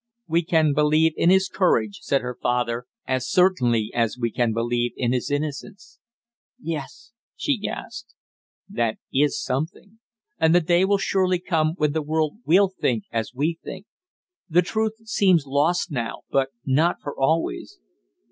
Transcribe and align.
"We 0.27 0.43
can 0.43 0.73
believe 0.73 1.13
in 1.15 1.29
his 1.29 1.47
courage," 1.47 1.99
said 2.01 2.21
her 2.21 2.35
father, 2.41 2.87
"as 3.05 3.29
certainly 3.29 3.91
as 3.93 4.17
we 4.17 4.31
can 4.31 4.51
believe 4.51 4.93
in 4.95 5.11
his 5.13 5.29
innocence." 5.29 5.99
"Yes" 6.59 7.11
she 7.35 7.55
gasped. 7.59 8.15
"That 8.67 8.97
is 9.13 9.39
something. 9.39 9.99
And 10.39 10.55
the 10.55 10.59
day 10.59 10.85
will 10.85 10.97
surely 10.97 11.37
come 11.39 11.73
when 11.77 11.91
the 11.91 12.01
world 12.01 12.37
will 12.47 12.69
think 12.69 13.03
as 13.11 13.35
we 13.35 13.59
think. 13.63 13.85
The 14.49 14.63
truth 14.63 15.07
seems 15.07 15.45
lost 15.45 15.91
now, 15.91 16.23
but 16.31 16.49
not 16.65 16.95
for 17.03 17.15
always!" 17.15 17.77